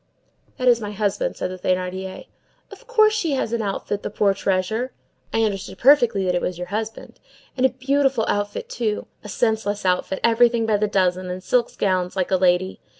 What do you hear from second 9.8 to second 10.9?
outfit, everything by the